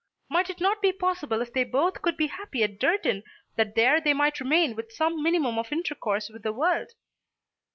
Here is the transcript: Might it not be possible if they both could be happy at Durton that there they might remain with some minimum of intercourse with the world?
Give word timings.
Might 0.29 0.49
it 0.49 0.59
not 0.59 0.81
be 0.81 0.91
possible 0.91 1.43
if 1.43 1.53
they 1.53 1.63
both 1.63 2.01
could 2.01 2.17
be 2.17 2.25
happy 2.25 2.63
at 2.63 2.79
Durton 2.79 3.21
that 3.55 3.75
there 3.75 4.01
they 4.01 4.15
might 4.15 4.39
remain 4.39 4.75
with 4.75 4.91
some 4.91 5.21
minimum 5.21 5.59
of 5.59 5.71
intercourse 5.71 6.27
with 6.27 6.41
the 6.41 6.51
world? 6.51 6.93